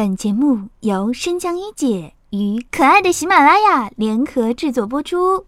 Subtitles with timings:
[0.00, 5.44] 本节目由生姜一姐与可爱的喜马拉雅联合制作播出。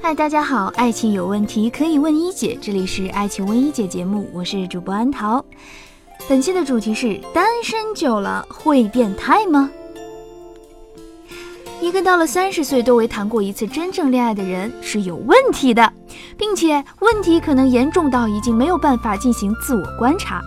[0.00, 5.44] 嗨，大家好，爱情有问题可以问一姐，这里是爱情问一姐节目，我是主播安桃。
[6.28, 9.72] 本期的主题是：单身久了会变态吗？
[11.80, 15.92] 一个到了三十岁都未谈过一次真正恋爱的人是有问题的，
[16.36, 20.40] 并且问题可能严重到已经没有办法进行自我观察。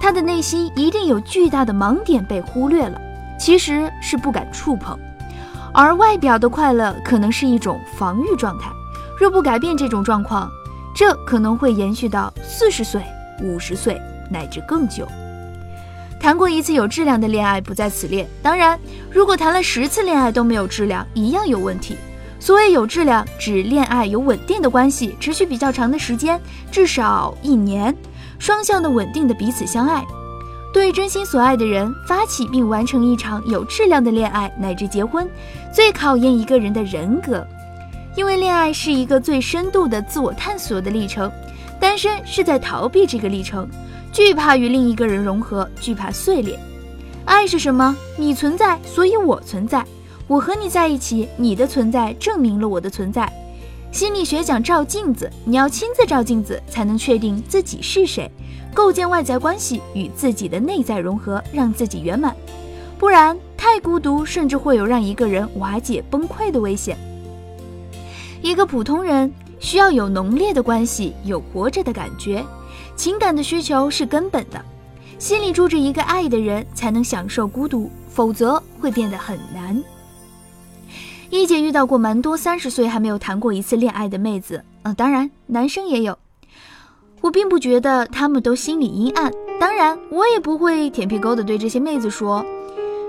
[0.00, 3.00] 他的内心一定有巨大的盲点被忽略了，
[3.38, 4.98] 其实是不敢触碰。
[5.72, 8.70] 而外表的快乐可能是一种防御状态，
[9.18, 10.50] 若不改变这种状况，
[10.94, 13.02] 这可能会延续到四十岁、
[13.42, 15.06] 五十岁乃至更久。
[16.20, 18.28] 谈过一次有质量的恋爱不在此列。
[18.42, 18.78] 当然，
[19.10, 21.96] 如果谈了十次恋爱都没有质量，一样有问题。
[22.42, 26.40] 所谓有质量，指恋爱有稳定的关系，持续比较长的时间，
[26.72, 27.96] 至少一年，
[28.40, 30.04] 双向的稳定的彼此相爱，
[30.74, 35.30] 对真心所爱的人发起并完成一场有质量的恋爱乃至结婚，
[35.72, 37.46] 最考验一个人的人格。
[38.16, 41.30] 因为恋爱是一个最深度的自我探索的历程，
[41.78, 43.68] 单身是在逃避这个历程。
[44.12, 46.58] 惧怕与另一个人融合，惧怕碎裂。
[47.24, 47.94] 爱是什么？
[48.16, 49.86] 你存在，所以我存在。
[50.32, 53.30] 我和你在一起，你的存在证明了我的存在。
[53.90, 58.30] 心理学讲照镜子，你要亲自照镜子，才能确定自己是谁，
[58.72, 62.34] 构建外在关系与自己的内在融合，让自己圆满。
[62.98, 66.96] 不然太孤独，甚至会有让一个人瓦解崩溃的危险。
[68.40, 69.30] 一个普通人
[69.60, 72.42] 需要有浓烈的关系，有活着的感觉。
[72.96, 74.64] 情感的需求是根本的，
[75.18, 79.78] 心里住着一个爱的人，才能享受孤独，否则会变得很难。
[81.32, 86.18] 一姐遇到过蛮多三十岁还没有谈过一次恋爱的妹子，呃，当然男生也有。
[87.22, 92.44] 我并不觉得他们都心里阴暗，当然我也不会舔屁沟的对这些妹子说。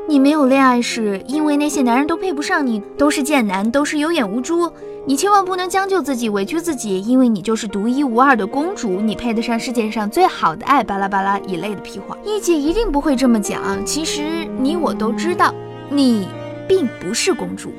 [0.08, 4.72] 你没有恋爱是因为那些男人都配不上你，都是贱男，都是有眼无珠。
[5.06, 12.18] 你千万不能将就自己，委屈自己，因为你就是独一无二的公主，你配得上世界上最好的爱，巴拉巴拉一类的屁话。
[12.24, 13.86] 一姐一定不会这么讲。
[13.86, 15.54] 其实你我都知道，
[15.90, 16.30] 你
[16.70, 17.74] 并不是公主，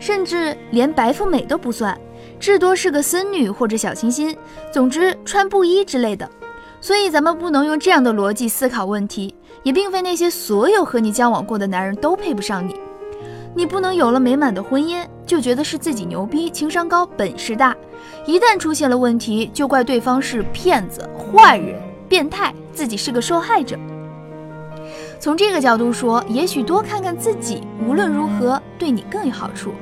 [0.00, 1.96] 甚至连白富美都不算，
[2.40, 4.36] 至多是个孙女或者小清新，
[4.72, 6.28] 总之穿布衣之类的。
[6.80, 9.32] 所以咱们不能用这样的逻辑思考问题。
[9.62, 12.74] 也并非那些所有和你交往过的男人都配不上你，
[13.54, 17.76] 你不能有了美满的婚姻就觉得是自己牛逼、情商高、本事大，
[18.24, 21.78] 一旦出现了问题就怪对方是骗子、坏人、
[22.08, 23.76] 变态，自己是个受害者。
[25.18, 29.72] 从这个角度说，也许多看看自己，无论如何对你更有好处。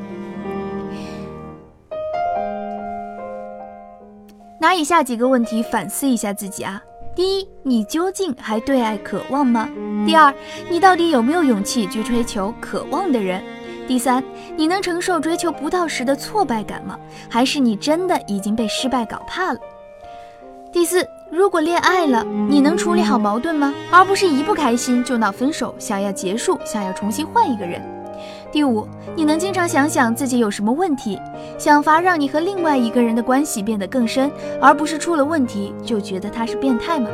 [4.61, 6.83] 拿以下几个问题反思一下自己啊。
[7.15, 9.69] 第一，你究竟还对爱渴望吗？
[10.07, 10.33] 第二，
[10.69, 13.43] 你到底有没有勇气去追求渴望的人？
[13.87, 14.23] 第三，
[14.57, 16.99] 你能承受追求不到时的挫败感吗？
[17.29, 19.59] 还是你真的已经被失败搞怕了？
[20.73, 23.73] 第四，如果恋爱了，你能处理好矛盾吗？
[23.91, 27.81] 而不是一不开心就闹分手，想要结束，想要重新换一个人。
[28.51, 31.19] 第五，你能经常想想自己有什么问题，
[31.59, 37.11] 想法让你和另外一个人的关系变得更深，而不是出了问题就觉得他是变态吗？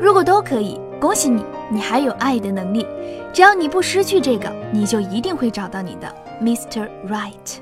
[0.00, 2.86] 如果都可以，恭喜你，你还有爱的能力。
[3.32, 6.08] 只要你不失去这个，你就一定会找到你的
[6.40, 6.88] Mr.
[7.08, 7.58] Right。